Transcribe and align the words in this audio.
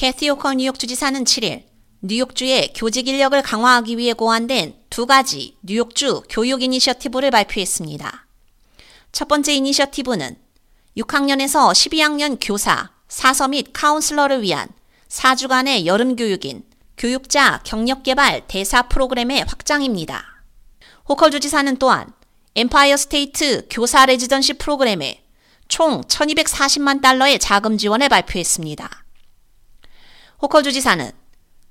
캐티 0.00 0.30
호컬 0.30 0.54
뉴욕 0.54 0.78
주지사는 0.78 1.24
7일 1.24 1.64
뉴욕주의 2.00 2.72
교직 2.74 3.06
인력을 3.06 3.42
강화하기 3.42 3.98
위해 3.98 4.14
고안된 4.14 4.74
두 4.88 5.04
가지 5.04 5.58
뉴욕주 5.60 6.22
교육 6.30 6.62
이니셔티브를 6.62 7.30
발표했습니다. 7.30 8.26
첫 9.12 9.28
번째 9.28 9.52
이니셔티브는 9.52 10.38
6학년에서 10.96 11.72
12학년 11.72 12.38
교사, 12.40 12.88
사서 13.08 13.48
및 13.48 13.74
카운슬러를 13.74 14.40
위한 14.40 14.70
4주간의 15.10 15.84
여름 15.84 16.16
교육인 16.16 16.64
교육자 16.96 17.60
경력개발 17.64 18.44
대사 18.48 18.88
프로그램의 18.88 19.44
확장입니다. 19.46 20.24
호컬 21.10 21.30
주지사는 21.30 21.76
또한 21.76 22.10
엠파이어 22.56 22.96
스테이트 22.96 23.66
교사 23.68 24.06
레지던시 24.06 24.54
프로그램에 24.54 25.22
총 25.68 26.00
1240만 26.00 27.02
달러의 27.02 27.38
자금 27.38 27.76
지원을 27.76 28.08
발표했습니다. 28.08 28.99
호컬 30.42 30.62
주지사는 30.62 31.10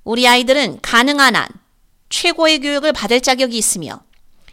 우리 0.04 0.28
아이들은 0.28 0.78
가능한 0.80 1.34
한 1.34 1.48
최고의 2.08 2.60
교육을 2.60 2.92
받을 2.92 3.20
자격이 3.20 3.58
있으며 3.58 4.00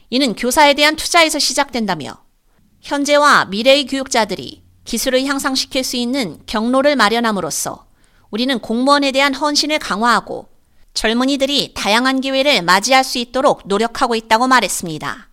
이는 0.09 0.35
교사에 0.35 0.73
대한 0.73 0.95
투자에서 0.95 1.37
시작된다며 1.37 2.17
현재와 2.81 3.45
미래의 3.45 3.85
교육자들이 3.85 4.63
기술을 4.85 5.25
향상시킬 5.25 5.83
수 5.83 5.97
있는 5.97 6.39
경로를 6.47 6.95
마련함으로써 6.95 7.85
우리는 8.31 8.57
공무원에 8.57 9.11
대한 9.11 9.35
헌신을 9.35 9.77
강화하고 9.77 10.47
젊은이들이 10.95 11.73
다양한 11.75 12.21
기회를 12.21 12.63
맞이할 12.63 13.03
수 13.03 13.19
있도록 13.19 13.63
노력하고 13.65 14.15
있다고 14.15 14.47
말했습니다. 14.47 15.29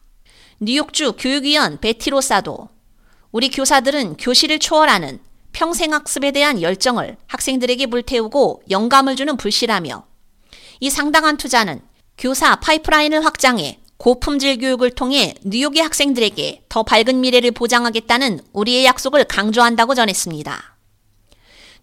뉴욕주 0.60 1.14
교육위원 1.18 1.80
베티로사도 1.80 2.68
우리 3.32 3.48
교사들은 3.48 4.18
교실을 4.18 4.58
초월하는 4.58 5.20
평생학습에 5.54 6.32
대한 6.32 6.60
열정을 6.60 7.16
학생들에게 7.26 7.86
불태우고 7.86 8.64
영감을 8.70 9.16
주는 9.16 9.36
불씨라며 9.36 10.04
이 10.80 10.90
상당한 10.90 11.36
투자는 11.36 11.80
교사 12.18 12.56
파이프라인을 12.56 13.24
확장해 13.24 13.80
고품질 13.96 14.58
교육을 14.58 14.90
통해 14.90 15.34
뉴욕의 15.44 15.82
학생들에게 15.82 16.64
더 16.68 16.82
밝은 16.82 17.20
미래를 17.20 17.52
보장하겠다는 17.52 18.40
우리의 18.52 18.84
약속을 18.84 19.24
강조한다고 19.24 19.94
전했습니다. 19.94 20.76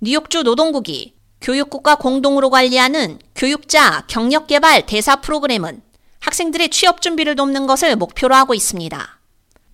뉴욕주 0.01 0.43
노동국이 0.43 1.15
교육국과 1.39 1.95
공동으로 1.95 2.49
관리하는 2.49 3.17
교육자 3.33 4.03
경력개발 4.07 4.85
대사 4.85 5.21
프로그램은 5.21 5.81
학생들의 6.19 6.69
취업 6.69 7.01
준비를 7.01 7.35
돕는 7.35 7.65
것을 7.65 7.95
목표로 7.95 8.35
하고 8.35 8.53
있습니다. 8.53 9.20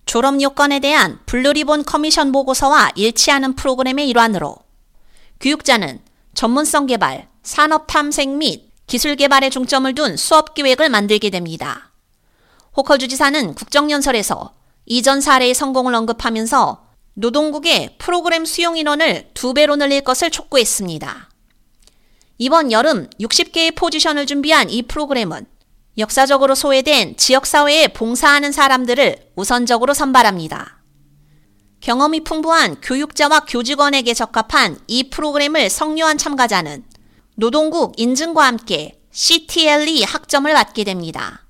졸업 0.08 0.40
요건에 0.40 0.80
대한 0.80 1.20
Blue 1.26 1.49
Ribbon 1.49 1.84
Commission 1.84 2.32
보고서와 2.32 2.92
일치하는 2.96 3.54
프로그램의 3.54 4.08
일환으로 4.08 4.56
교육자는 5.38 6.00
전문성 6.32 6.86
개발, 6.86 7.28
산업 7.42 7.86
탐색 7.86 8.30
및 8.30 8.70
기술 8.86 9.16
개발에 9.16 9.50
중점을 9.50 9.94
둔 9.94 10.16
수업 10.16 10.54
기획을 10.54 10.88
만들게 10.88 11.28
됩니다. 11.28 11.92
호컬 12.74 12.98
주지사는 12.98 13.54
국정연설에서 13.54 14.54
이전 14.86 15.20
사례의 15.20 15.52
성공을 15.52 15.94
언급하면서 15.94 16.86
노동국의 17.12 17.96
프로그램 17.98 18.46
수용 18.46 18.78
인원을 18.78 19.32
두 19.34 19.52
배로 19.52 19.76
늘릴 19.76 20.00
것을 20.00 20.30
촉구했습니다. 20.30 21.28
이번 22.38 22.72
여름 22.72 23.10
60개의 23.20 23.76
포지션을 23.76 24.24
준비한 24.24 24.70
이 24.70 24.80
프로그램은 24.84 25.44
역사적으로 25.98 26.54
소외된 26.54 27.16
지역사회에 27.16 27.88
봉사하는 27.88 28.52
사람들을 28.52 29.32
우선적으로 29.34 29.94
선발합니다. 29.94 30.78
경험이 31.80 32.22
풍부한 32.22 32.80
교육자와 32.80 33.40
교직원에게 33.46 34.14
적합한 34.14 34.78
이 34.86 35.10
프로그램을 35.10 35.68
성료한 35.68 36.16
참가자는 36.16 36.84
노동국 37.34 37.98
인증과 37.98 38.46
함께 38.46 39.00
CTLE 39.10 40.04
학점을 40.04 40.52
받게 40.52 40.84
됩니다. 40.84 41.44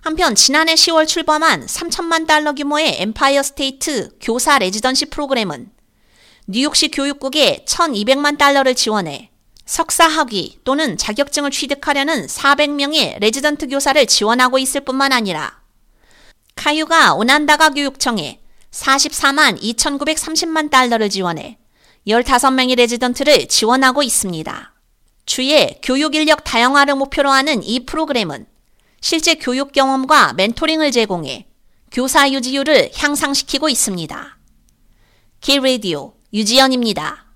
한편 0.00 0.34
지난해 0.34 0.74
10월 0.74 1.06
출범한 1.06 1.66
3천만 1.66 2.26
달러 2.26 2.54
규모의 2.54 3.02
엠파이어 3.02 3.42
스테이트 3.42 4.16
교사 4.22 4.58
레지던시 4.58 5.06
프로그램은 5.06 5.70
뉴욕시 6.46 6.90
교육국에 6.90 7.66
1,200만 7.68 8.38
달러를 8.38 8.74
지원해 8.74 9.29
석사 9.70 10.08
학위 10.08 10.58
또는 10.64 10.96
자격증을 10.96 11.52
취득하려는 11.52 12.26
400명의 12.26 13.20
레지던트 13.20 13.68
교사를 13.68 14.04
지원하고 14.04 14.58
있을 14.58 14.80
뿐만 14.80 15.12
아니라 15.12 15.60
카유가 16.56 17.14
오난다가 17.14 17.70
교육청에 17.70 18.40
44만 18.72 19.62
2,930만 19.62 20.70
달러를 20.70 21.08
지원해 21.08 21.56
15명의 22.08 22.74
레지던트를 22.78 23.46
지원하고 23.46 24.02
있습니다. 24.02 24.74
주의 25.24 25.78
교육 25.84 26.16
인력 26.16 26.42
다양화를 26.42 26.96
목표로 26.96 27.30
하는 27.30 27.62
이 27.62 27.86
프로그램은 27.86 28.46
실제 29.00 29.36
교육 29.36 29.70
경험과 29.70 30.32
멘토링을 30.32 30.90
제공해 30.90 31.46
교사 31.92 32.28
유지율을 32.28 32.90
향상시키고 32.96 33.68
있습니다. 33.68 34.38
길 35.40 35.62
라디오 35.62 36.14
유지연입니다. 36.32 37.29